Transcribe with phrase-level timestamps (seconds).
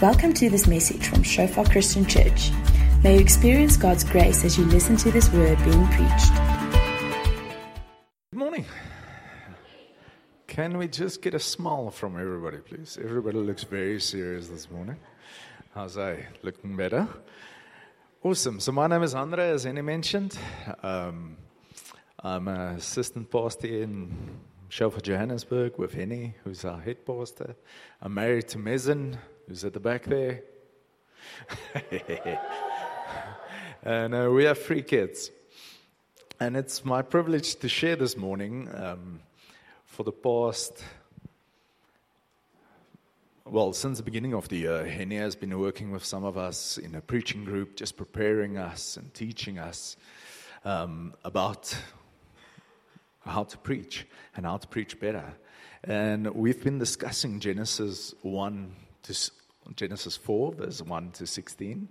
[0.00, 2.52] Welcome to this message from Shofar Christian Church.
[3.02, 6.32] May you experience God's grace as you listen to this word being preached.
[8.30, 8.64] Good morning.
[10.46, 12.96] Can we just get a smile from everybody, please?
[13.02, 14.98] Everybody looks very serious this morning.
[15.74, 17.08] How's I looking better?
[18.22, 18.60] Awesome.
[18.60, 20.38] So my name is Andre, as Annie mentioned.
[20.84, 21.36] Um,
[22.20, 24.38] I'm an assistant pastor in
[24.68, 27.56] Shofar Johannesburg with Henny, who's our head pastor.
[28.00, 29.18] I'm married to Mezen,
[29.48, 30.42] who's at the back there.
[33.82, 35.30] and uh, we have three kids.
[36.38, 39.20] And it's my privilege to share this morning um,
[39.86, 40.84] for the past,
[43.46, 46.76] well, since the beginning of the year, Henny has been working with some of us
[46.76, 49.96] in a preaching group, just preparing us and teaching us
[50.66, 51.74] um, about
[53.24, 54.06] how to preach
[54.36, 55.24] and how to preach better.
[55.84, 59.14] And we've been discussing Genesis 1 to
[59.76, 61.88] Genesis 4, verse 1 to 16.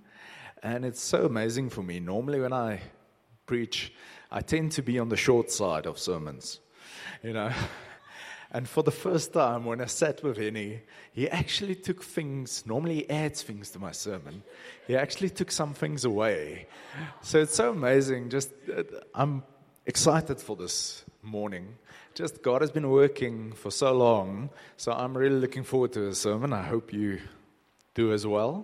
[0.64, 2.00] And it's so amazing for me.
[2.00, 2.82] Normally, when I
[3.46, 3.94] preach,
[4.32, 6.60] I tend to be on the short side of sermons,
[7.24, 7.52] you know.
[8.50, 12.96] And for the first time, when I sat with Henny, he actually took things, normally
[12.96, 14.42] he adds things to my sermon.
[14.88, 16.68] He actually took some things away.
[17.22, 18.30] So it's so amazing.
[18.30, 19.44] Just, uh, I'm
[19.86, 21.76] excited for this morning.
[22.16, 26.18] Just God has been working for so long, so I'm really looking forward to his
[26.18, 26.54] sermon.
[26.54, 27.20] I hope you
[27.98, 28.64] do as well.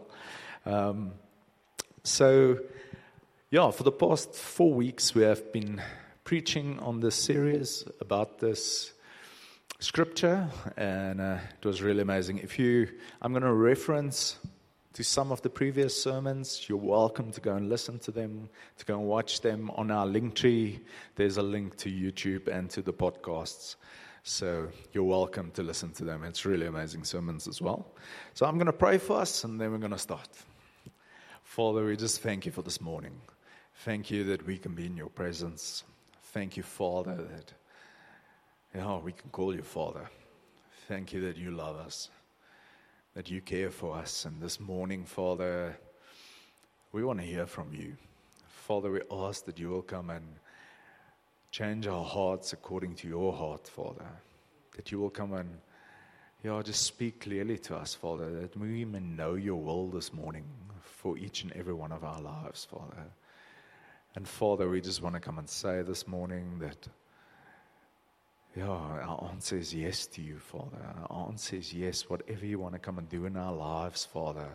[0.64, 1.14] Um,
[2.04, 2.60] so,
[3.50, 5.82] yeah, for the past four weeks, we have been
[6.24, 8.94] preaching on this series about this
[9.80, 12.38] scripture, and uh, it was really amazing.
[12.38, 12.88] If you,
[13.24, 14.38] I'm going to reference
[14.94, 16.70] to some of the previous sermons.
[16.70, 20.06] You're welcome to go and listen to them, to go and watch them on our
[20.06, 20.80] link tree.
[21.16, 23.78] There's a link to YouTube and to the podcasts.
[24.24, 26.24] So you're welcome to listen to them.
[26.24, 27.86] It's really amazing sermons as well.
[28.34, 30.30] So I'm going to pray for us and then we're going to start.
[31.44, 33.14] Father, we just thank you for this morning.
[33.84, 35.84] Thank you that we can be in your presence.
[36.32, 37.54] Thank you, Father, that
[38.74, 40.10] you know, we can call you Father.
[40.88, 42.10] Thank you that you love us
[43.14, 44.26] that you care for us.
[44.26, 45.78] And this morning, Father,
[46.92, 47.96] we want to hear from you.
[48.48, 50.26] Father, we ask that you will come and
[51.54, 54.08] change our hearts according to your heart, Father.
[54.76, 55.60] That you will come and
[56.44, 60.46] yeah, just speak clearly to us, Father, that we may know your will this morning
[60.82, 63.06] for each and every one of our lives, Father.
[64.16, 66.88] And Father, we just want to come and say this morning that
[68.56, 70.84] yeah, our answer is yes to you, Father.
[71.08, 72.10] Our answer is yes.
[72.10, 74.50] Whatever you want to come and do in our lives, Father,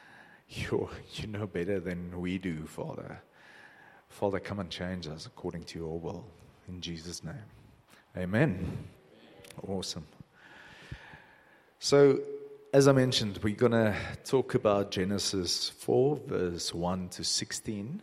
[0.48, 3.20] you you know better than we do, Father.
[4.08, 6.24] Father, come and change us according to your will.
[6.68, 7.34] In Jesus' name.
[8.16, 8.78] Amen.
[9.68, 10.06] Awesome.
[11.78, 12.20] So,
[12.72, 13.94] as I mentioned, we're going to
[14.24, 18.02] talk about Genesis 4, verse 1 to 16.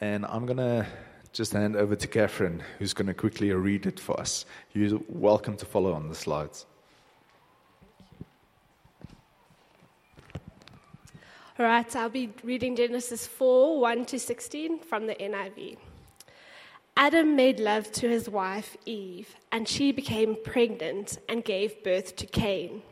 [0.00, 0.86] And I'm going to
[1.32, 4.46] just hand over to Catherine, who's going to quickly read it for us.
[4.72, 6.66] You're welcome to follow on the slides.
[11.58, 15.76] All right, I'll be reading Genesis 4 1 to 16 from the NIV.
[16.96, 22.26] Adam made love to his wife Eve, and she became pregnant and gave birth to
[22.26, 22.82] Cain.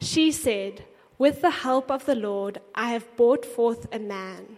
[0.00, 0.84] She said,
[1.18, 4.56] With the help of the Lord, I have brought forth a man.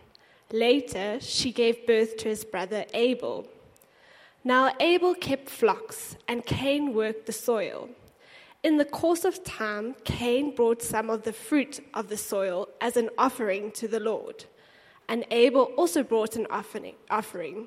[0.52, 3.48] Later, she gave birth to his brother Abel.
[4.44, 7.88] Now, Abel kept flocks, and Cain worked the soil.
[8.62, 12.96] In the course of time, Cain brought some of the fruit of the soil as
[12.96, 14.44] an offering to the Lord.
[15.08, 17.66] And Abel also brought an offering,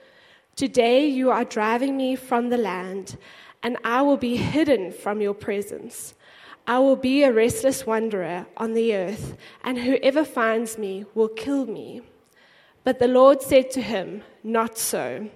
[0.55, 3.17] Today you are driving me from the land,
[3.63, 6.13] and I will be hidden from your presence.
[6.67, 11.65] I will be a restless wanderer on the earth, and whoever finds me will kill
[11.65, 12.01] me.
[12.83, 15.29] But the Lord said to him, Not so.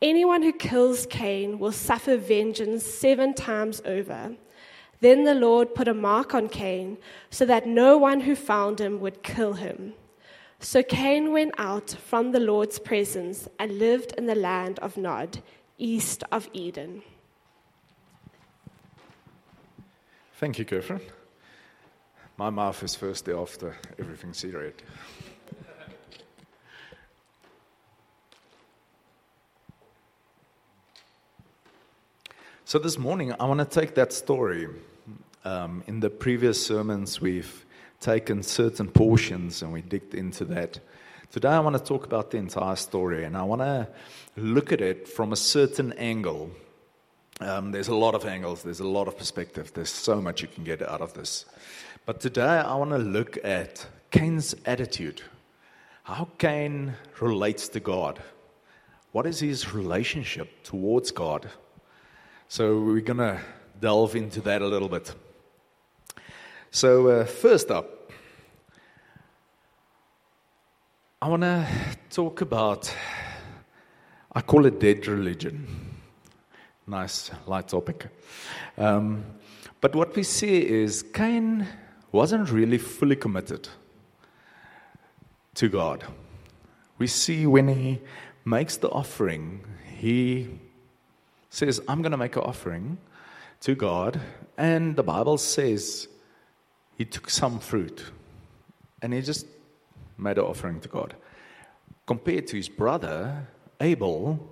[0.00, 4.36] Anyone who kills Cain will suffer vengeance seven times over.
[5.00, 6.98] Then the Lord put a mark on Cain
[7.30, 9.94] so that no one who found him would kill him.
[10.60, 15.40] So Cain went out from the Lord's presence and lived in the land of Nod,
[15.78, 17.02] east of Eden.
[20.36, 21.00] Thank you, Catherine.
[22.36, 24.74] My mouth is thirsty after everything she read.
[32.64, 34.68] So this morning, I want to take that story.
[35.44, 37.63] Um, in the previous sermons, we've
[38.04, 40.78] taken certain portions and we digged into that.
[41.32, 43.88] Today, I want to talk about the entire story, and I want to
[44.36, 46.50] look at it from a certain angle.
[47.40, 50.48] Um, there's a lot of angles, there's a lot of perspective, there's so much you
[50.48, 51.46] can get out of this.
[52.06, 55.22] But today, I want to look at Cain's attitude,
[56.02, 58.22] how Cain relates to God.
[59.12, 61.48] What is his relationship towards God?
[62.48, 63.40] So we're going to
[63.80, 65.14] delve into that a little bit.
[66.74, 68.10] So, uh, first up,
[71.22, 71.68] I want to
[72.10, 72.92] talk about,
[74.32, 75.68] I call it dead religion.
[76.84, 78.08] Nice, light topic.
[78.76, 79.24] Um,
[79.80, 81.64] but what we see is Cain
[82.10, 83.68] wasn't really fully committed
[85.54, 86.02] to God.
[86.98, 88.00] We see when he
[88.44, 89.64] makes the offering,
[90.00, 90.58] he
[91.50, 92.98] says, I'm going to make an offering
[93.60, 94.20] to God.
[94.58, 96.08] And the Bible says
[96.96, 98.04] he took some fruit
[99.02, 99.46] and he just
[100.16, 101.14] made an offering to God.
[102.06, 103.48] Compared to his brother,
[103.80, 104.48] Abel,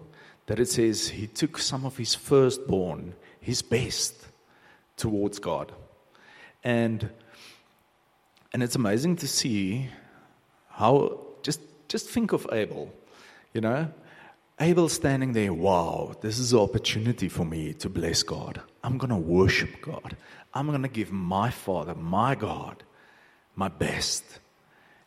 [0.46, 4.26] that it says he took some of his firstborn, his best,
[4.96, 5.72] towards God.
[6.64, 7.10] And,
[8.52, 9.88] and it's amazing to see
[10.68, 12.92] how, just, just think of Abel,
[13.52, 13.90] you know,
[14.60, 18.62] Abel standing there, wow, this is an opportunity for me to bless God.
[18.82, 20.16] I'm going to worship God.
[20.54, 22.82] I'm going to give my Father, my God,
[23.54, 24.24] my best.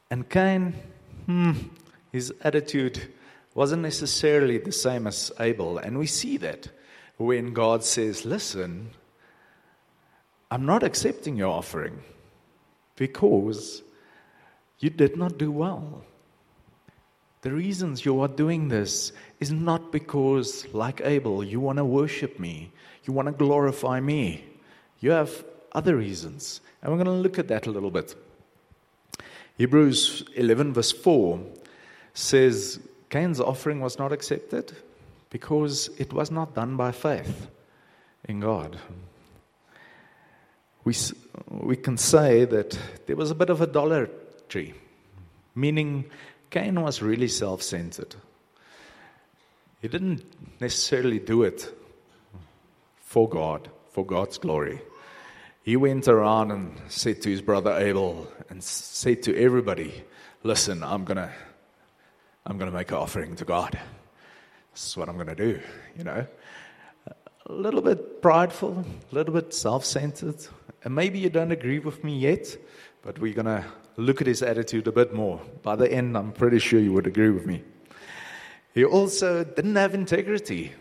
[0.10, 0.76] And Cain,
[1.26, 1.54] hmm,
[2.12, 3.14] his attitude
[3.54, 5.78] wasn't necessarily the same as Abel.
[5.78, 6.70] And we see that
[7.18, 8.92] when God says, Listen,
[10.52, 12.00] I'm not accepting your offering
[12.96, 13.82] because
[14.80, 16.04] you did not do well.
[17.42, 22.40] The reasons you are doing this is not because, like Abel, you want to worship
[22.40, 22.72] me,
[23.06, 24.44] you want to glorify me.
[25.00, 26.62] You have other reasons.
[26.82, 28.16] And we're going to look at that a little bit.
[29.58, 31.40] Hebrews 11, verse 4
[32.14, 32.80] says
[33.10, 34.76] Cain's offering was not accepted
[35.30, 37.48] because it was not done by faith
[38.28, 38.78] in God.
[40.84, 40.94] We,
[41.50, 44.74] we can say that there was a bit of idolatry,
[45.56, 46.06] meaning
[46.50, 48.16] Cain was really self centered.
[49.82, 50.24] He didn't
[50.60, 51.74] necessarily do it
[53.06, 54.82] for God, for God's glory.
[55.64, 60.04] He went around and said to his brother Abel and said to everybody,
[60.44, 61.32] Listen, I'm going to
[62.46, 63.80] I'm going to make an offering to God.
[64.74, 65.60] This is what I'm going to do,
[65.98, 66.28] you know.
[67.48, 70.36] A little bit prideful, a little bit self centered.
[70.84, 72.56] And maybe you don't agree with me yet,
[73.02, 73.66] but we're going to
[73.98, 75.42] look at his attitude a bit more.
[75.64, 77.64] By the end, I'm pretty sure you would agree with me.
[78.76, 80.74] He also didn't have integrity.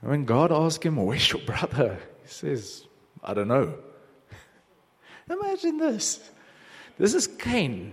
[0.00, 1.98] When God asked him, Where's your brother?
[2.22, 2.86] He says,
[3.22, 3.74] I don't know.
[5.30, 6.30] Imagine this.
[6.98, 7.92] This is Cain,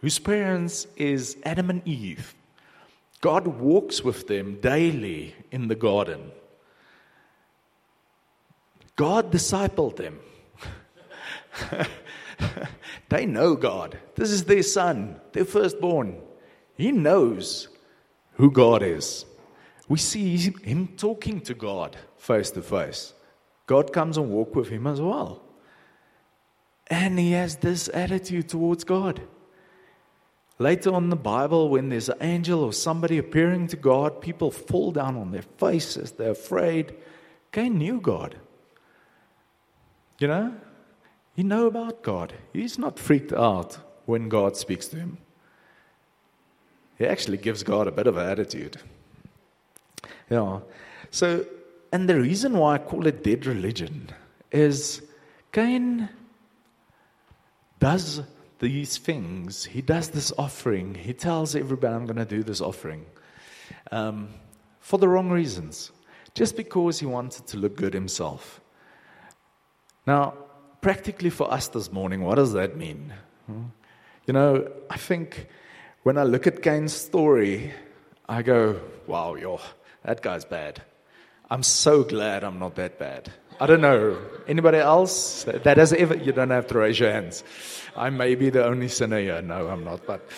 [0.00, 2.34] whose parents is Adam and Eve.
[3.20, 6.32] God walks with them daily in the garden.
[8.96, 10.18] God discipled them.
[13.08, 13.98] they know God.
[14.16, 16.20] This is their son, their firstborn.
[16.76, 17.68] He knows
[18.34, 19.24] who God is.
[19.92, 23.12] We see him talking to God face to face.
[23.66, 25.42] God comes and walk with him as well.
[26.86, 29.20] And he has this attitude towards God.
[30.58, 34.50] Later on in the Bible, when there's an angel or somebody appearing to God, people
[34.50, 36.12] fall down on their faces.
[36.12, 36.94] They're afraid.
[37.50, 38.36] Cain knew God.
[40.20, 40.54] You know?
[41.36, 42.32] He know about God.
[42.54, 45.18] He's not freaked out when God speaks to him.
[46.96, 48.78] He actually gives God a bit of an attitude.
[50.32, 50.60] Yeah.
[51.10, 51.44] So,
[51.92, 54.08] and the reason why I call it dead religion
[54.50, 55.02] is
[55.52, 56.08] Cain
[57.78, 58.22] does
[58.58, 59.62] these things.
[59.62, 60.94] He does this offering.
[60.94, 63.04] He tells everybody, I'm going to do this offering
[63.90, 64.30] um,
[64.80, 65.92] for the wrong reasons,
[66.34, 68.62] just because he wanted to look good himself.
[70.06, 70.32] Now,
[70.80, 73.12] practically for us this morning, what does that mean?
[73.44, 73.64] Hmm?
[74.26, 75.46] You know, I think
[76.04, 77.74] when I look at Cain's story,
[78.26, 79.60] I go, wow, yo,
[80.04, 80.82] that guy's bad.
[81.50, 83.30] I'm so glad I'm not that bad.
[83.60, 84.18] I don't know.
[84.48, 87.44] Anybody else that has ever, you don't have to raise your hands.
[87.94, 89.42] I may be the only sinner here.
[89.42, 90.06] No, I'm not.
[90.06, 90.28] But,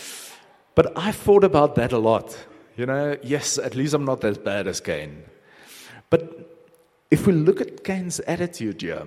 [0.74, 2.36] but I thought about that a lot.
[2.76, 5.22] You know, yes, at least I'm not as bad as Cain.
[6.10, 6.66] But
[7.10, 9.06] if we look at Cain's attitude here,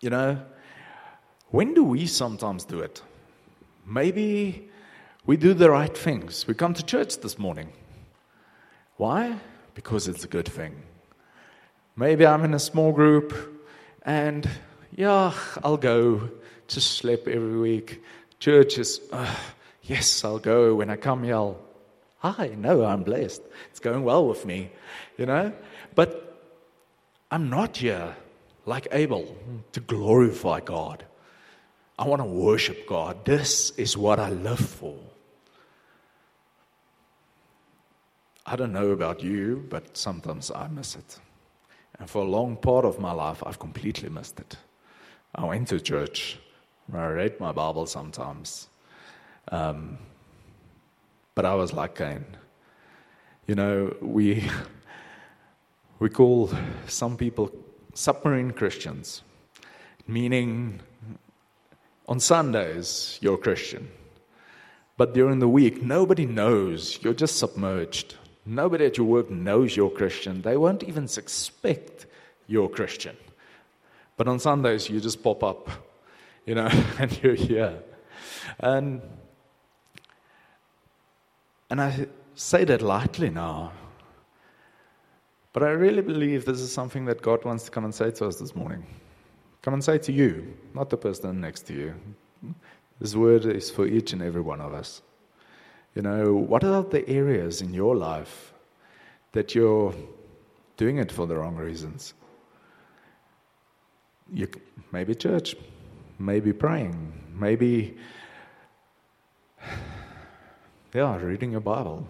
[0.00, 0.42] you know,
[1.50, 3.02] when do we sometimes do it?
[3.86, 4.68] Maybe
[5.24, 6.46] we do the right things.
[6.46, 7.72] We come to church this morning.
[8.98, 9.38] Why?
[9.74, 10.82] Because it's a good thing.
[11.96, 13.32] Maybe I'm in a small group
[14.02, 14.48] and,
[14.94, 16.28] yeah, I'll go
[16.66, 18.02] to sleep every week.
[18.40, 19.32] Church is, uh,
[19.84, 21.54] yes, I'll go when I come here.
[22.18, 23.42] Hi, no, I'm blessed.
[23.70, 24.72] It's going well with me,
[25.16, 25.52] you know?
[25.94, 26.42] But
[27.30, 28.16] I'm not here
[28.66, 29.36] like Abel
[29.72, 31.04] to glorify God.
[31.96, 33.24] I want to worship God.
[33.24, 34.98] This is what I live for.
[38.50, 41.18] I don't know about you, but sometimes I miss it.
[41.98, 44.56] And for a long part of my life, I've completely missed it.
[45.34, 46.38] I went to church,
[46.90, 48.68] I read my Bible sometimes,
[49.52, 49.98] um,
[51.34, 52.24] but I was like Cain.
[53.46, 54.48] You know, we,
[55.98, 56.50] we call
[56.86, 57.52] some people
[57.92, 59.22] submarine Christians,
[60.06, 60.80] meaning
[62.08, 63.90] on Sundays you're a Christian,
[64.96, 68.14] but during the week nobody knows, you're just submerged.
[68.48, 70.40] Nobody at your work knows you're Christian.
[70.40, 72.06] They won't even suspect
[72.46, 73.14] you're Christian.
[74.16, 75.68] But on Sundays, you just pop up,
[76.46, 76.66] you know,
[76.98, 77.82] and you're here.
[78.58, 79.02] And,
[81.68, 83.72] and I say that lightly now.
[85.52, 88.26] But I really believe this is something that God wants to come and say to
[88.26, 88.86] us this morning.
[89.60, 91.94] Come and say to you, not the person next to you.
[92.98, 95.02] This word is for each and every one of us.
[95.94, 98.52] You know, what are the areas in your life
[99.32, 99.94] that you're
[100.76, 102.14] doing it for the wrong reasons?
[104.32, 104.48] You,
[104.92, 105.56] maybe church,
[106.18, 107.96] maybe praying, maybe,
[110.94, 112.06] yeah, reading your Bible.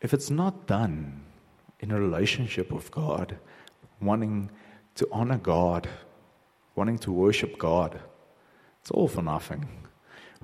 [0.00, 1.22] If it's not done
[1.80, 3.36] in a relationship with God,
[4.00, 4.50] wanting
[4.96, 5.88] to honor God,
[6.74, 8.00] wanting to worship God,
[8.80, 9.68] it's all for nothing.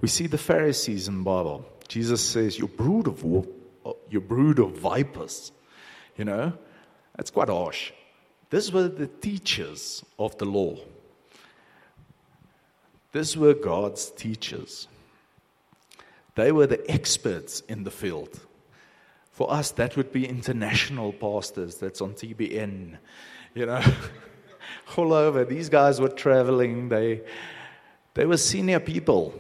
[0.01, 1.65] We see the Pharisees in the Bible.
[1.89, 3.23] Jesus says, "Your brood of
[4.11, 5.53] you brood of vipers."
[6.17, 6.53] You know,
[7.17, 7.93] that's quite harsh.
[8.51, 10.77] These were the teachers of the law.
[13.13, 14.89] These were God's teachers.
[16.35, 18.39] They were the experts in the field.
[19.31, 21.77] For us, that would be international pastors.
[21.77, 22.99] That's on TBN,
[23.55, 23.83] you know,
[24.97, 25.45] all over.
[25.45, 26.89] These guys were traveling.
[26.89, 27.23] They,
[28.15, 29.35] they were senior people.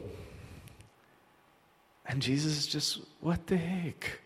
[2.09, 4.21] And Jesus is just, what the heck?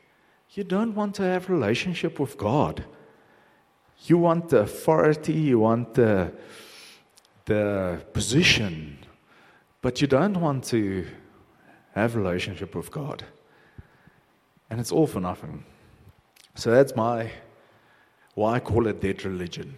[0.50, 2.84] You don't want to have relationship with God.
[4.06, 6.32] You want the authority, you want the,
[7.44, 8.98] the position,
[9.82, 11.06] but you don't want to
[11.94, 13.24] have relationship with God.
[14.68, 15.64] And it's all for nothing.
[16.54, 17.30] So that's my
[18.34, 19.74] why I call it dead religion.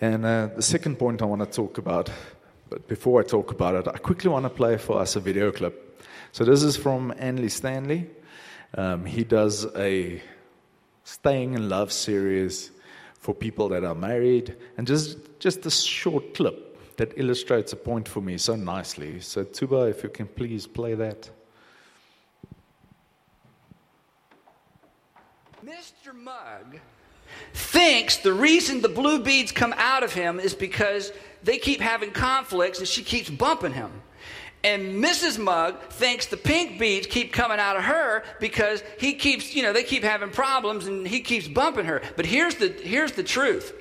[0.00, 2.10] And uh, the second point I want to talk about,
[2.68, 5.52] but before I talk about it, I quickly want to play for us a video
[5.52, 5.83] clip.
[6.34, 8.10] So this is from Andy Stanley.
[8.76, 10.20] Um, he does a
[11.04, 12.72] staying in love series
[13.20, 18.08] for people that are married, and just just a short clip that illustrates a point
[18.08, 19.20] for me so nicely.
[19.20, 21.30] So Tuba, if you can please play that.
[25.64, 26.12] Mr.
[26.12, 26.80] Mug
[27.52, 31.12] thinks the reason the blue beads come out of him is because
[31.44, 33.92] they keep having conflicts and she keeps bumping him.
[34.64, 35.38] And Mrs.
[35.38, 39.74] Mug thinks the pink beads keep coming out of her because he keeps, you know,
[39.74, 42.00] they keep having problems and he keeps bumping her.
[42.16, 43.74] But here's the, here's the truth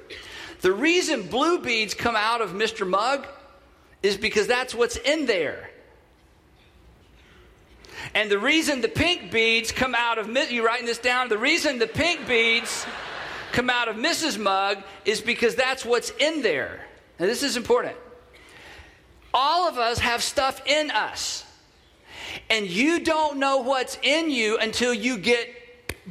[0.62, 2.88] the reason blue beads come out of Mr.
[2.88, 3.25] Mug
[4.02, 5.70] is because that's what's in there.
[8.13, 11.30] And the reason the pink beads come out of, you writing this down?
[11.30, 12.86] The reason the pink beads
[13.54, 14.38] come out of Mrs.
[14.38, 16.86] Mug is because that's what's in there.
[17.20, 17.96] Now, this is important.
[19.34, 21.46] All of us have stuff in us.
[22.50, 25.50] And you don't know what's in you until you get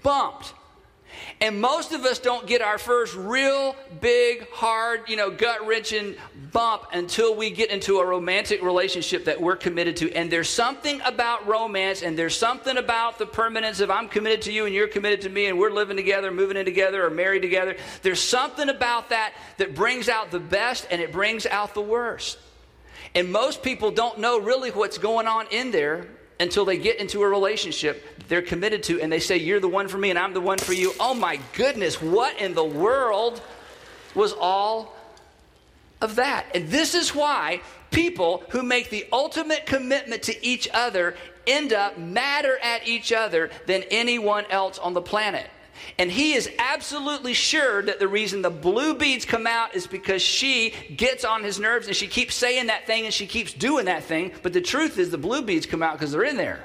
[0.03, 0.55] bumped.
[1.41, 6.15] And most of us don't get our first real big, hard, you know, gut wrenching
[6.53, 10.13] bump until we get into a romantic relationship that we're committed to.
[10.13, 14.53] And there's something about romance and there's something about the permanence of I'm committed to
[14.53, 17.43] you and you're committed to me and we're living together, moving in together, or married
[17.43, 17.77] together.
[18.03, 22.39] There's something about that that brings out the best and it brings out the worst.
[23.15, 26.07] And most people don't know really what's going on in there
[26.41, 29.89] until they get into a relationship they're committed to and they say, You're the one
[29.89, 30.95] for me and I'm the one for you.
[30.99, 33.43] Oh my goodness, what in the world
[34.15, 34.97] was all
[36.01, 36.47] of that?
[36.55, 41.15] And this is why people who make the ultimate commitment to each other
[41.47, 45.47] end up madder at each other than anyone else on the planet.
[45.99, 50.23] And he is absolutely sure that the reason the blue beads come out is because
[50.23, 53.87] she gets on his nerves and she keeps saying that thing and she keeps doing
[53.87, 54.33] that thing.
[54.43, 56.65] But the truth is, the blue beads come out because they're in there.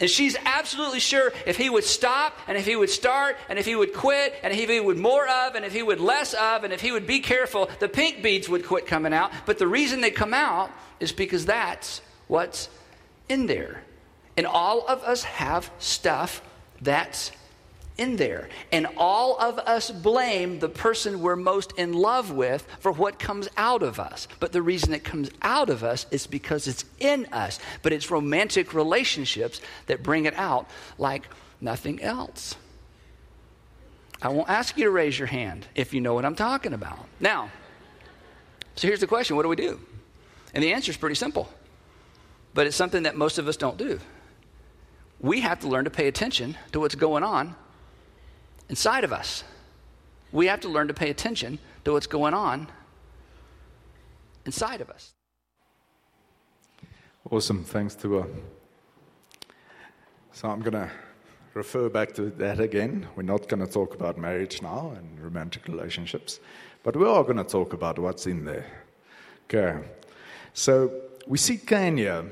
[0.00, 3.66] And she's absolutely sure if he would stop and if he would start and if
[3.66, 6.64] he would quit and if he would more of and if he would less of
[6.64, 9.30] and if he would be careful, the pink beads would quit coming out.
[9.46, 12.68] But the reason they come out is because that's what's
[13.28, 13.82] in there.
[14.36, 16.42] And all of us have stuff
[16.80, 17.30] that's
[17.96, 18.48] in there.
[18.72, 23.48] And all of us blame the person we're most in love with for what comes
[23.56, 24.26] out of us.
[24.40, 27.58] But the reason it comes out of us is because it's in us.
[27.82, 31.28] But it's romantic relationships that bring it out like
[31.60, 32.56] nothing else.
[34.20, 36.98] I won't ask you to raise your hand if you know what I'm talking about.
[37.20, 37.50] Now,
[38.74, 39.80] so here's the question what do we do?
[40.54, 41.48] And the answer is pretty simple,
[42.54, 44.00] but it's something that most of us don't do.
[45.20, 47.54] We have to learn to pay attention to what's going on
[48.68, 49.44] inside of us.
[50.32, 52.68] We have to learn to pay attention to what's going on
[54.46, 55.12] inside of us.
[57.30, 57.64] Awesome.
[57.64, 58.26] Thanks, Tua.
[60.32, 60.90] So I'm going to
[61.54, 63.06] refer back to that again.
[63.16, 66.40] We're not going to talk about marriage now and romantic relationships,
[66.82, 68.66] but we are going to talk about what's in there.
[69.44, 69.78] Okay.
[70.52, 70.90] So
[71.26, 72.24] we see Cain here.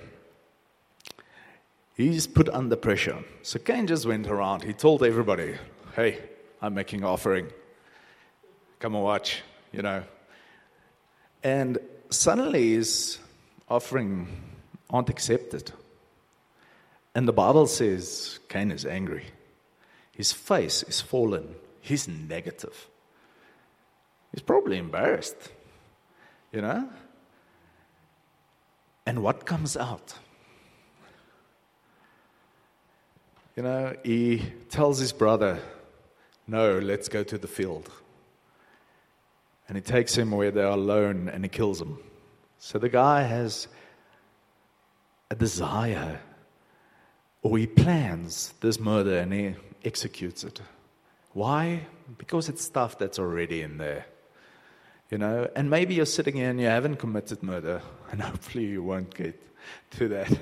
[1.96, 3.22] He's put under pressure.
[3.42, 4.64] So Cain just went around.
[4.64, 5.54] He told everybody,
[5.94, 6.18] hey,
[6.62, 7.48] I'm making an offering.
[8.79, 10.05] Come and watch, you know.
[11.42, 13.18] And suddenly his
[13.68, 14.29] offering
[14.88, 15.72] aren't accepted.
[17.16, 19.25] And the Bible says Cain is angry.
[20.12, 21.57] His face is fallen.
[21.81, 22.87] He's negative.
[24.31, 25.51] He's probably embarrassed,
[26.53, 26.88] you know?
[29.05, 30.14] And what comes out?
[33.57, 35.59] You know, he tells his brother,
[36.52, 37.90] No, let's go to the field.
[39.66, 41.98] And he takes him where they are alone and he kills him.
[42.58, 43.68] So the guy has
[45.30, 46.20] a desire,
[47.40, 50.60] or he plans this murder and he executes it.
[51.32, 51.86] Why?
[52.18, 54.04] Because it's stuff that's already in there.
[55.10, 58.82] You know, and maybe you're sitting here and you haven't committed murder, and hopefully you
[58.82, 59.40] won't get
[59.92, 60.38] to that.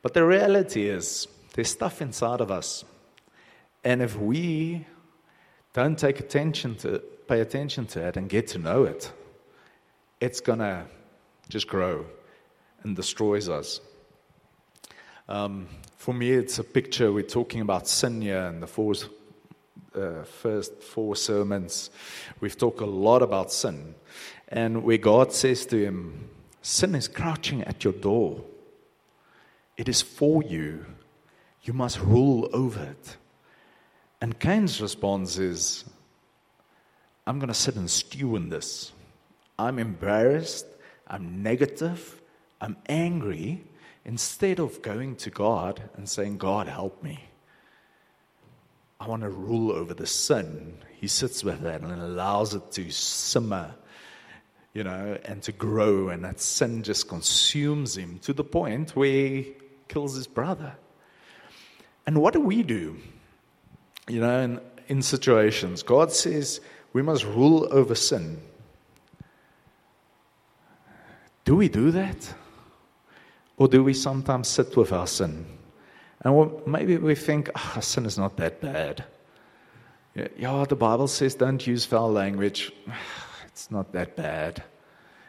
[0.00, 2.86] But the reality is, there's stuff inside of us.
[3.84, 4.86] And if we
[5.72, 9.12] don't take attention to pay attention to it and get to know it,
[10.20, 10.86] it's gonna
[11.48, 12.04] just grow
[12.82, 13.80] and destroys us.
[15.28, 17.12] Um, for me, it's a picture.
[17.12, 18.94] We're talking about sin here the four,
[19.94, 21.90] uh, first four sermons.
[22.40, 23.94] We've talked a lot about sin,
[24.48, 26.30] and where God says to him,
[26.62, 28.44] "Sin is crouching at your door.
[29.76, 30.86] It is for you."
[31.62, 33.16] You must rule over it.
[34.20, 35.84] And Cain's response is,
[37.26, 38.92] I'm going to sit and stew in this.
[39.58, 40.66] I'm embarrassed.
[41.06, 42.20] I'm negative.
[42.60, 43.64] I'm angry.
[44.04, 47.24] Instead of going to God and saying, God, help me.
[48.98, 50.74] I want to rule over the sin.
[50.98, 53.74] He sits with that and allows it to simmer,
[54.74, 56.10] you know, and to grow.
[56.10, 59.52] And that sin just consumes him to the point where he
[59.88, 60.74] kills his brother.
[62.06, 62.98] And what do we do?
[64.10, 66.60] You know, in, in situations, God says
[66.92, 68.40] we must rule over sin.
[71.44, 72.34] Do we do that?
[73.56, 75.46] Or do we sometimes sit with our sin?
[76.22, 79.04] And maybe we think, oh, sin is not that bad.
[80.14, 82.72] Yeah, the Bible says don't use foul language.
[83.46, 84.62] It's not that bad.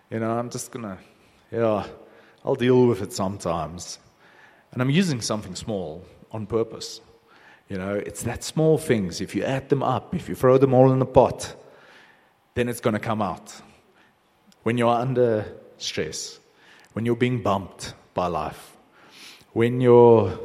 [0.10, 0.98] You know, I'm just going to,
[1.52, 1.86] yeah,
[2.46, 4.00] I'll deal with it sometimes.
[4.72, 7.02] And I'm using something small on purpose.
[7.72, 9.22] You know, it's that small things.
[9.22, 11.56] If you add them up, if you throw them all in the pot,
[12.54, 13.62] then it's going to come out.
[14.64, 15.46] When you're under
[15.78, 16.38] stress,
[16.92, 18.76] when you're being bumped by life,
[19.54, 20.38] when you're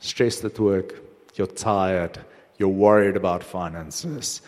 [0.00, 1.04] stressed at work,
[1.36, 2.18] you're tired,
[2.58, 4.42] you're worried about finances,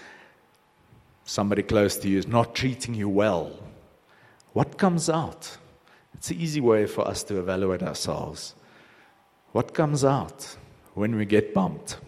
[1.25, 3.53] somebody close to you is not treating you well,
[4.55, 5.57] what comes out?
[6.15, 8.57] It's an easy way for us to evaluate ourselves.
[9.53, 10.57] What comes out
[10.95, 11.99] when we get bumped?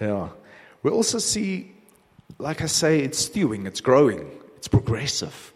[0.00, 0.28] Yeah.
[0.82, 1.72] We also see,
[2.38, 5.52] like I say, it's stewing, it's growing, it's progressive.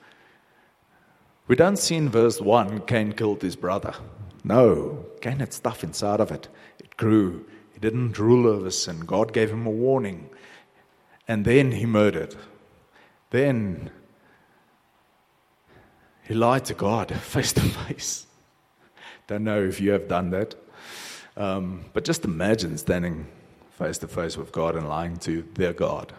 [1.46, 3.94] We don't see in verse 1 Cain killed his brother.
[4.44, 6.48] No, Cain had stuff inside of it.
[6.78, 7.44] It grew.
[7.72, 9.00] He didn't rule over sin.
[9.00, 10.30] God gave him a warning.
[11.26, 12.36] And then he murdered.
[13.30, 13.90] Then
[16.22, 18.26] he lied to God face to face.
[19.26, 20.54] Don't know if you have done that.
[21.36, 23.26] Um, but just imagine standing
[23.80, 26.12] face to face with God and lying to their God.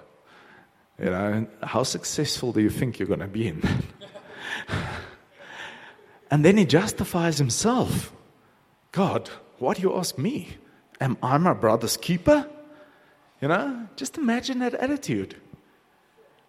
[1.00, 3.84] You know, how successful do you think you're going to be in that?
[6.32, 8.12] and then he justifies himself.
[8.92, 10.58] God, why do you ask me?
[11.00, 12.50] Am I my brother's keeper?
[13.42, 15.36] You know, just imagine that attitude.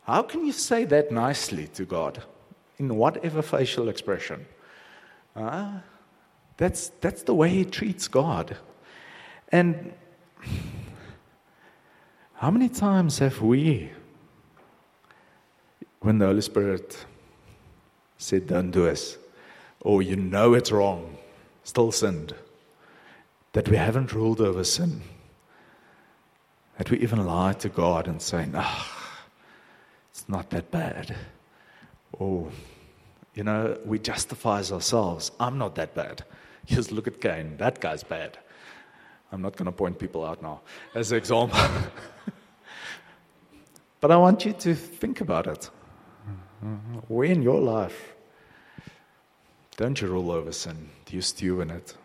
[0.05, 2.23] How can you say that nicely to God
[2.79, 4.47] in whatever facial expression?
[5.37, 5.81] Uh,
[6.57, 8.57] that's, that's the way he treats God.
[9.51, 9.93] And
[12.43, 13.89] how many times have we,
[16.01, 17.07] when the Holy Spirit
[18.19, 19.17] said, Don't do this,
[19.81, 21.19] or you know it's wrong,
[21.63, 22.35] still sinned,
[23.53, 25.03] that we haven't ruled over sin?
[26.79, 29.25] That we even lie to God and say, No, ah,
[30.11, 31.15] it's not that bad.
[32.11, 32.51] Or,
[33.37, 35.31] you know, we justify ourselves.
[35.39, 36.25] I'm not that bad.
[36.67, 37.57] Just look at Cain.
[37.59, 38.37] That guy's bad.
[39.33, 40.61] I'm not going to point people out now
[40.95, 41.59] as an example.
[44.01, 45.71] but I want you to think about it.
[47.09, 48.15] Where in your life
[49.77, 50.91] don't you rule over sin?
[51.07, 51.97] Do you stew in it?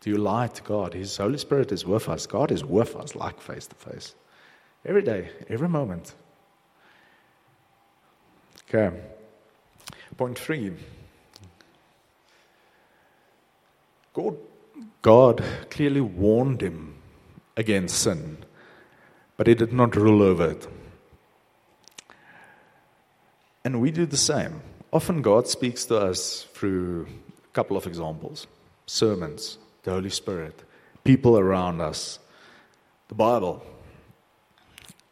[0.00, 0.94] Do you lie to God?
[0.94, 2.26] His Holy Spirit is with us.
[2.26, 4.14] God is with us like face to face.
[4.86, 6.14] Every day, every moment.
[8.66, 8.96] Okay.
[10.16, 10.72] Point three.
[14.14, 14.36] God,
[15.02, 16.94] God clearly warned him
[17.56, 18.44] against sin,
[19.36, 20.66] but he did not rule over it.
[23.64, 24.62] And we do the same.
[24.92, 27.06] Often God speaks to us through
[27.44, 28.46] a couple of examples
[28.86, 30.64] sermons, the Holy Spirit,
[31.04, 32.18] people around us,
[33.08, 33.64] the Bible.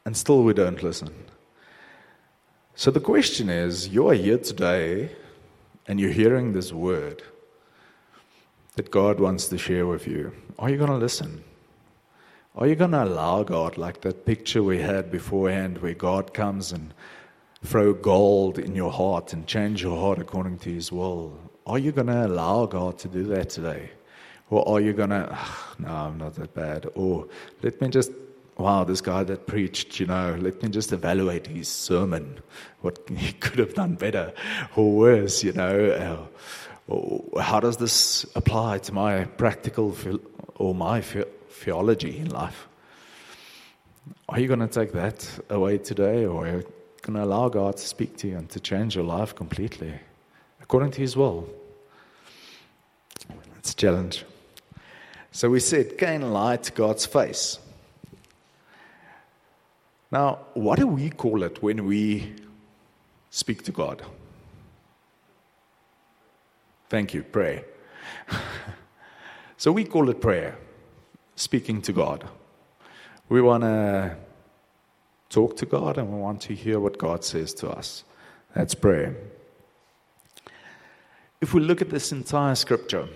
[0.05, 1.15] And still we don't listen.
[2.75, 5.11] So the question is you are here today
[5.87, 7.23] and you're hearing this word
[8.79, 10.33] that God wants to share with you.
[10.57, 11.43] Are you going to listen?
[12.55, 16.71] Are you going to allow God, like that picture we had beforehand, where God comes
[16.71, 16.95] and
[17.65, 21.37] throw gold in your heart and change your heart according to His will?
[21.67, 23.91] Are you going to allow God to do that today?
[24.49, 26.87] Or are you going to, oh, no, I'm not that bad?
[26.95, 27.27] Or
[27.63, 28.13] let me just,
[28.59, 32.39] wow, this guy that preached, you know, let me just evaluate his sermon.
[32.83, 34.33] What he could have done better
[34.77, 35.91] or worse, you know.
[35.91, 36.27] Uh,
[36.89, 39.97] Or how does this apply to my practical
[40.57, 42.67] or my theology in life?
[44.29, 46.73] Are you going to take that away today or are you
[47.03, 49.95] going to allow God to speak to you and to change your life completely
[50.63, 51.49] according to His will?
[53.59, 54.25] It's a challenge.
[55.31, 57.59] So we said Cain lied to God's face.
[60.11, 62.35] Now, what do we call it when we
[63.31, 64.03] speak to God?
[66.89, 67.65] Thank you, pray.
[69.59, 70.57] so we call it prayer,
[71.37, 72.27] speaking to God.
[73.29, 74.17] We want to
[75.29, 78.05] talk to God and we want to hear what God says to us.
[78.55, 79.15] That's prayer.
[81.43, 83.07] If we look at this entire scripture,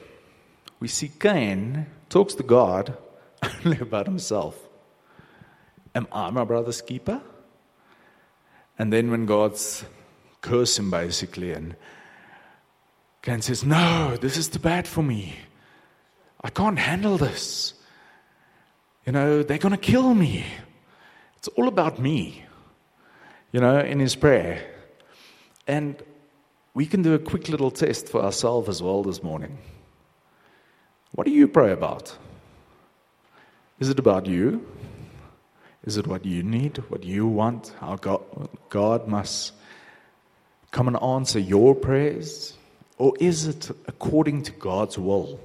[0.79, 2.97] we see Cain talks to God
[3.65, 4.69] only about himself.
[5.95, 7.23] Am I my brother's keeper?
[8.79, 9.85] And then when God's
[10.43, 11.75] curse him basically and
[13.23, 15.37] Cain says, No, this is too bad for me.
[16.43, 17.75] I can't handle this.
[19.07, 20.45] You know, they're going to kill me.
[21.37, 22.45] It's all about me,
[23.53, 24.65] you know, in his prayer.
[25.67, 26.01] And
[26.75, 29.59] we can do a quick little test for ourselves as well this morning.
[31.13, 32.17] What do you pray about?
[33.79, 34.67] Is it about you?
[35.85, 38.23] Is it what you need, what you want, how God,
[38.69, 39.53] God must
[40.71, 42.57] come and answer your prayers?
[43.03, 45.41] Or is it according to God's will?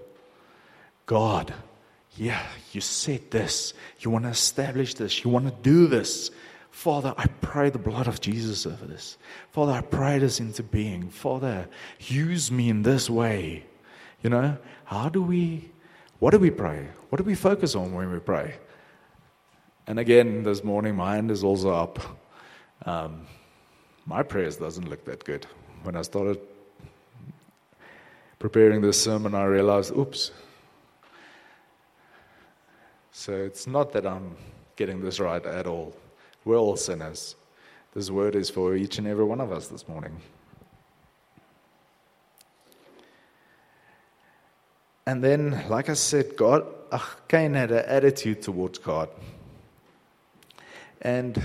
[1.07, 1.55] God,
[2.15, 3.73] yeah, you said this.
[3.97, 5.23] You want to establish this.
[5.23, 6.29] You want to do this.
[6.69, 9.17] Father, I pray the blood of Jesus over this.
[9.49, 11.09] Father, I pray this into being.
[11.09, 11.67] Father,
[11.99, 13.65] use me in this way.
[14.21, 15.71] You know, how do we,
[16.19, 16.87] what do we pray?
[17.09, 18.53] What do we focus on when we pray?
[19.87, 22.19] And again, this morning, my hand is also up.
[22.85, 23.25] Um,
[24.05, 25.47] my prayers doesn't look that good.
[25.81, 26.39] When I started
[28.39, 30.31] preparing this sermon, I realized, oops.
[33.11, 34.35] So it's not that I'm
[34.75, 35.95] getting this right at all.
[36.45, 37.35] We're all sinners.
[37.93, 40.21] This word is for each and every one of us this morning.
[45.07, 49.09] And then, like I said, God, uh, Cain had an attitude towards God.
[51.01, 51.41] And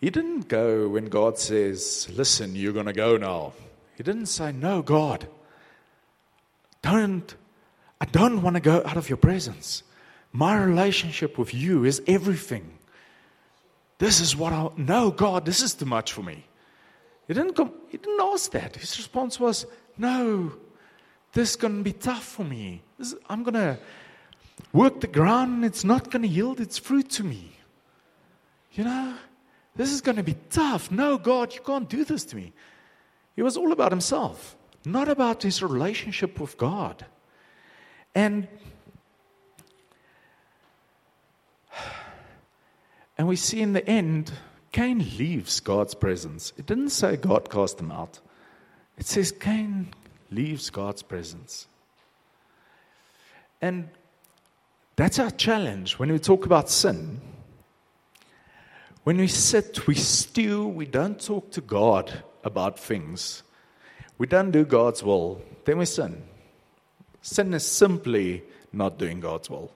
[0.00, 3.52] he didn't go when God says, Listen, you're going to go now.
[4.02, 5.28] He didn't say, No, God,
[6.82, 7.36] don't,
[8.00, 9.84] I don't want to go out of your presence.
[10.32, 12.78] My relationship with you is everything.
[13.98, 16.44] This is what I, no, God, this is too much for me.
[17.28, 18.74] He didn't, come, he didn't ask that.
[18.74, 20.52] His response was, No,
[21.32, 22.82] this is going to be tough for me.
[22.98, 23.78] This, I'm going to
[24.72, 27.52] work the ground it's not going to yield its fruit to me.
[28.72, 29.14] You know,
[29.76, 30.90] this is going to be tough.
[30.90, 32.52] No, God, you can't do this to me.
[33.34, 37.06] He was all about himself, not about his relationship with God.
[38.14, 38.46] And
[43.16, 44.32] and we see in the end,
[44.72, 46.52] Cain leaves God's presence.
[46.56, 48.20] It didn't say God cast him out.
[48.98, 49.94] It says Cain
[50.30, 51.66] leaves God's presence.
[53.60, 53.88] And
[54.96, 57.20] that's our challenge when we talk about sin.
[59.04, 63.42] When we sit, we stew, we don't talk to God about things.
[64.18, 66.22] We don't do God's will, then we sin.
[67.22, 69.72] Sin is simply not doing God's will.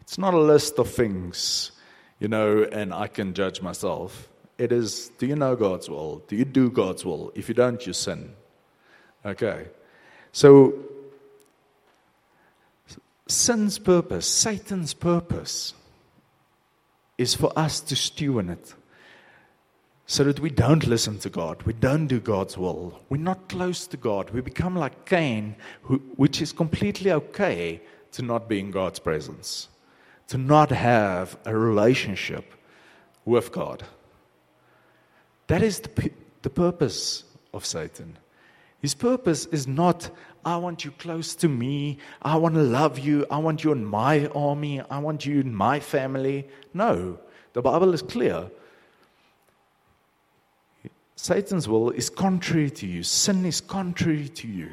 [0.00, 1.72] It's not a list of things,
[2.18, 4.28] you know, and I can judge myself.
[4.58, 6.22] It is, do you know God's will?
[6.28, 7.32] Do you do God's will?
[7.34, 8.34] If you don't, you sin.
[9.24, 9.66] Okay.
[10.32, 10.74] So,
[13.26, 15.74] sin's purpose, Satan's purpose,
[17.18, 18.74] is for us to stew in it
[20.12, 21.62] so that we don't listen to God.
[21.62, 23.00] We don't do God's will.
[23.08, 24.28] We're not close to God.
[24.28, 29.68] We become like Cain, who, which is completely okay to not be in God's presence,
[30.28, 32.44] to not have a relationship
[33.24, 33.84] with God.
[35.46, 36.10] That is the,
[36.42, 38.18] the purpose of Satan.
[38.82, 40.10] His purpose is not,
[40.44, 43.82] I want you close to me, I want to love you, I want you in
[43.82, 46.46] my army, I want you in my family.
[46.74, 47.18] No,
[47.54, 48.50] the Bible is clear.
[51.22, 53.04] Satan's will is contrary to you.
[53.04, 54.70] Sin is contrary to you.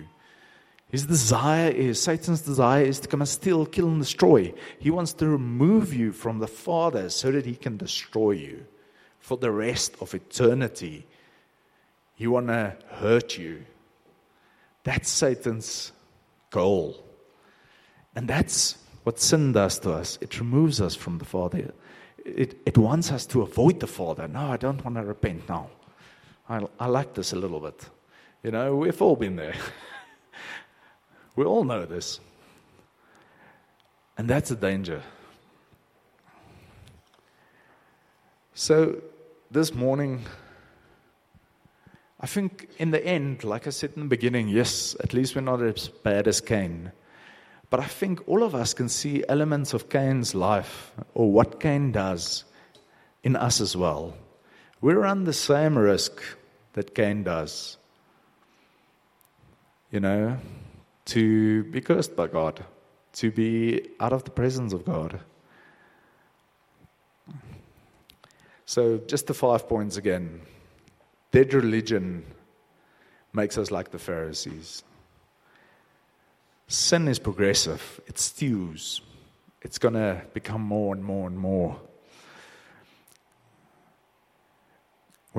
[0.90, 4.52] His desire is, Satan's desire is to come and steal, kill, and destroy.
[4.80, 8.66] He wants to remove you from the Father so that he can destroy you
[9.20, 11.06] for the rest of eternity.
[12.16, 13.64] He want to hurt you.
[14.84, 15.92] That's Satan's
[16.50, 16.96] goal.
[18.16, 20.18] And that's what sin does to us.
[20.20, 21.76] It removes us from the Father.
[22.26, 24.28] It, it wants us to avoid the Father.
[24.28, 25.70] No, I don't want to repent now.
[26.50, 27.88] I, I like this a little bit.
[28.44, 29.54] You know, we've all been there.
[31.36, 32.20] we all know this.
[34.18, 35.04] And that's a danger.
[38.56, 39.02] So,
[39.52, 40.26] this morning,
[42.20, 45.42] I think in the end, like I said in the beginning, yes, at least we're
[45.42, 46.92] not as bad as Cain.
[47.70, 51.92] But I think all of us can see elements of Cain's life or what Cain
[51.92, 52.44] does
[53.24, 54.16] in us as well.
[54.82, 56.22] We run the same risk
[56.74, 57.78] that Cain does.
[59.92, 60.38] You know,
[61.06, 62.64] to be cursed by God,
[63.14, 65.20] to be out of the presence of God.
[68.66, 70.42] So, just the five points again.
[71.32, 72.24] Dead religion
[73.34, 74.84] makes us like the Pharisees.
[76.68, 79.02] Sin is progressive, it stews,
[79.64, 81.80] it's going to become more and more and more.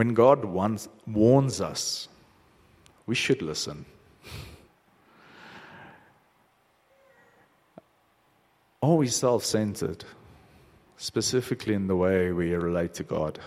[0.00, 2.08] When God wants, warns us,
[3.04, 3.84] we should listen.
[8.82, 10.06] Are we self centered,
[10.96, 13.40] specifically in the way we relate to God?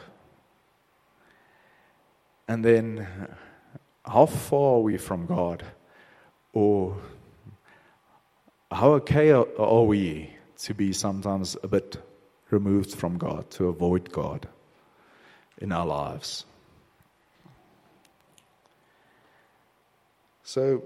[2.48, 3.08] And then,
[4.06, 5.66] how far are we from God?
[6.54, 6.96] Or
[8.72, 11.98] how okay are we to be sometimes a bit
[12.52, 14.48] removed from God, to avoid God?
[15.58, 16.46] In our lives.
[20.44, 20.84] So,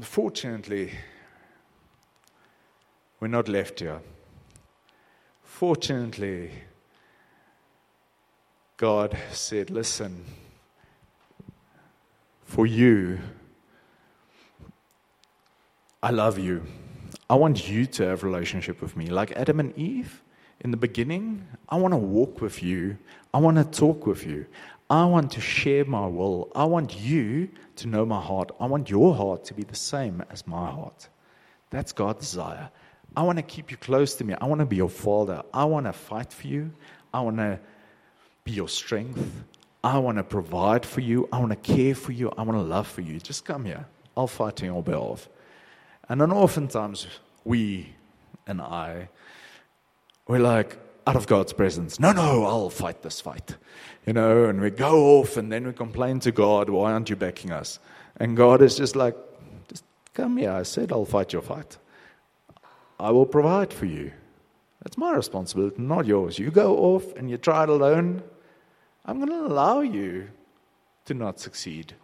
[0.00, 0.92] fortunately,
[3.20, 4.00] we're not left here.
[5.42, 6.50] fortunately,
[8.76, 10.24] God said, Listen,
[12.44, 13.20] for you,
[16.02, 16.62] I love you.
[17.30, 19.06] I want you to have a relationship with me.
[19.06, 20.21] Like Adam and Eve
[20.62, 22.96] in the beginning, I want to walk with you.
[23.34, 24.46] I want to talk with you.
[24.88, 26.50] I want to share my will.
[26.54, 28.52] I want you to know my heart.
[28.60, 31.08] I want your heart to be the same as my heart.
[31.70, 32.70] That's God's desire.
[33.16, 34.34] I want to keep you close to me.
[34.40, 35.42] I want to be your father.
[35.52, 36.70] I want to fight for you.
[37.12, 37.58] I want to
[38.44, 39.44] be your strength.
[39.82, 41.28] I want to provide for you.
[41.32, 42.30] I want to care for you.
[42.38, 43.18] I want to love for you.
[43.18, 43.84] Just come here.
[44.16, 45.28] I'll fight on your behalf.
[46.08, 47.06] And then oftentimes
[47.44, 47.94] we
[48.46, 49.08] and I,
[50.26, 51.98] we're like, out of God's presence.
[51.98, 53.56] No, no, I'll fight this fight.
[54.06, 57.16] You know, and we go off and then we complain to God, why aren't you
[57.16, 57.78] backing us?
[58.16, 59.16] And God is just like,
[59.68, 60.52] just come here.
[60.52, 61.78] I said I'll fight your fight.
[63.00, 64.12] I will provide for you.
[64.82, 66.38] That's my responsibility, not yours.
[66.38, 68.22] You go off and you try it alone.
[69.04, 70.28] I'm going to allow you
[71.06, 71.94] to not succeed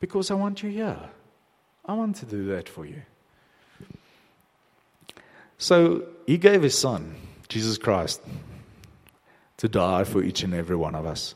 [0.00, 1.10] because I want you here.
[1.84, 3.02] I want to do that for you.
[5.58, 7.14] So he gave his son,
[7.48, 8.20] Jesus Christ,
[9.58, 11.34] to die for each and every one of us.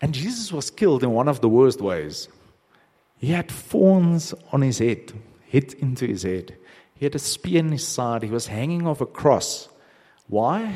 [0.00, 2.28] And Jesus was killed in one of the worst ways.
[3.18, 5.12] He had thorns on his head,
[5.46, 6.56] hit into his head.
[6.94, 8.22] He had a spear in his side.
[8.22, 9.68] He was hanging off a cross.
[10.28, 10.74] Why?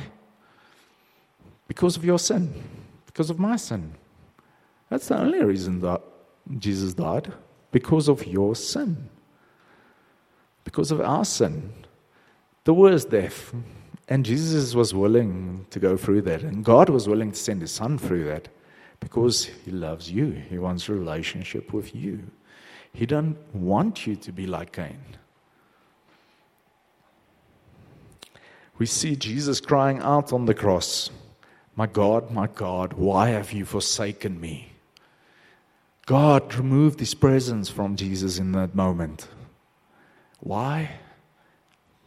[1.68, 2.52] Because of your sin,
[3.06, 3.94] because of my sin.
[4.88, 6.02] That's the only reason that
[6.58, 7.32] Jesus died,
[7.70, 9.08] because of your sin,
[10.64, 11.72] because of our sin.
[12.64, 13.54] The worst death.
[14.08, 16.42] And Jesus was willing to go through that.
[16.42, 18.48] And God was willing to send his son through that
[19.00, 20.30] because he loves you.
[20.30, 22.22] He wants a relationship with you.
[22.92, 25.00] He doesn't want you to be like Cain.
[28.78, 31.10] We see Jesus crying out on the cross,
[31.74, 34.72] My God, my God, why have you forsaken me?
[36.06, 39.28] God removed his presence from Jesus in that moment.
[40.40, 40.98] Why?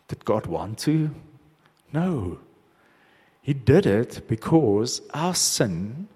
[0.07, 1.11] Did God want to?
[1.91, 2.39] No.
[3.41, 6.07] He did it because our sin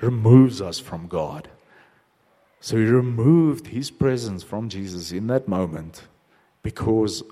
[0.00, 1.48] removes us from God.
[2.60, 6.02] So he removed his presence from Jesus in that moment
[6.62, 7.22] because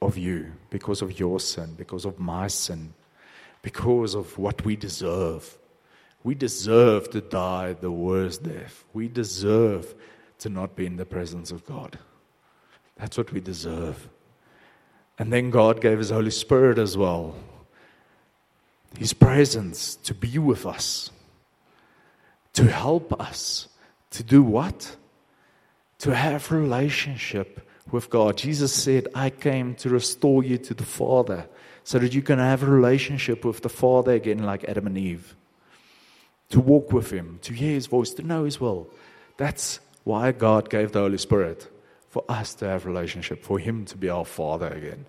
[0.00, 2.94] of you, because of your sin, because of my sin,
[3.62, 5.58] because of what we deserve.
[6.22, 8.84] We deserve to die the worst death.
[8.92, 9.94] We deserve
[10.38, 11.98] to not be in the presence of God.
[12.96, 14.08] That's what we deserve.
[15.18, 17.34] And then God gave His Holy Spirit as well.
[18.96, 21.10] His presence to be with us,
[22.54, 23.68] to help us,
[24.10, 24.96] to do what?
[26.00, 28.36] To have relationship with God.
[28.36, 31.48] Jesus said, I came to restore you to the Father
[31.84, 35.34] so that you can have a relationship with the Father again, like Adam and Eve.
[36.50, 38.88] To walk with Him, to hear His voice, to know His will.
[39.36, 41.68] That's why God gave the Holy Spirit
[42.18, 45.06] for us to have relationship, for Him to be our Father again.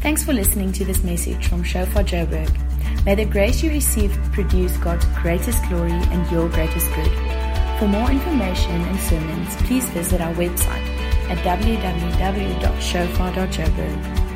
[0.00, 2.54] Thanks for listening to this message from Shofar Joburg.
[3.04, 7.10] May the grace you receive produce God's greatest glory and your greatest good.
[7.80, 10.86] For more information and sermons, please visit our website
[11.28, 14.29] at www.shofar.joburg.